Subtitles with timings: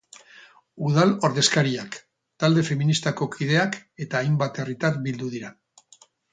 [0.87, 1.97] Udal odezkariak,
[2.43, 5.57] talde feministako kideak eta hainbat herritar bildu dira.